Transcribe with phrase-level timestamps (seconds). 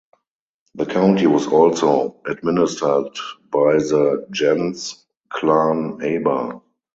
[0.73, 3.15] The county was also administered
[3.51, 6.59] by the "gens" (clan) Aba.